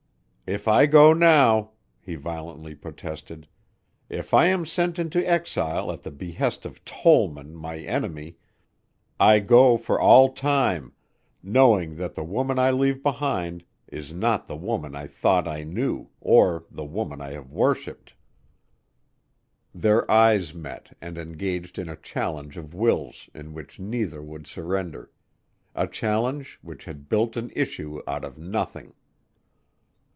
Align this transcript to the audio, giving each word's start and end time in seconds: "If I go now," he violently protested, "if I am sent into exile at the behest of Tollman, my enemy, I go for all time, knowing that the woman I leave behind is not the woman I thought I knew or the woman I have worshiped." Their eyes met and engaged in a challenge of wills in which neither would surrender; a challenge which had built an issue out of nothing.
"If 0.53 0.67
I 0.67 0.85
go 0.85 1.13
now," 1.13 1.71
he 2.01 2.15
violently 2.15 2.75
protested, 2.75 3.47
"if 4.09 4.33
I 4.33 4.47
am 4.47 4.65
sent 4.65 4.99
into 4.99 5.25
exile 5.25 5.89
at 5.93 6.01
the 6.01 6.11
behest 6.11 6.65
of 6.65 6.83
Tollman, 6.83 7.55
my 7.55 7.79
enemy, 7.79 8.35
I 9.17 9.39
go 9.39 9.77
for 9.77 9.97
all 9.97 10.33
time, 10.33 10.91
knowing 11.41 11.95
that 11.95 12.15
the 12.15 12.25
woman 12.25 12.59
I 12.59 12.69
leave 12.71 13.01
behind 13.01 13.63
is 13.87 14.11
not 14.11 14.47
the 14.47 14.57
woman 14.57 14.93
I 14.93 15.07
thought 15.07 15.47
I 15.47 15.63
knew 15.63 16.09
or 16.19 16.65
the 16.69 16.83
woman 16.83 17.21
I 17.21 17.31
have 17.31 17.49
worshiped." 17.49 18.13
Their 19.73 20.11
eyes 20.11 20.53
met 20.53 20.97
and 20.99 21.17
engaged 21.17 21.79
in 21.79 21.87
a 21.87 21.95
challenge 21.95 22.57
of 22.57 22.73
wills 22.73 23.29
in 23.33 23.53
which 23.53 23.79
neither 23.79 24.21
would 24.21 24.47
surrender; 24.47 25.11
a 25.73 25.87
challenge 25.87 26.59
which 26.61 26.83
had 26.83 27.07
built 27.07 27.37
an 27.37 27.51
issue 27.55 28.01
out 28.05 28.25
of 28.25 28.37
nothing. 28.37 28.91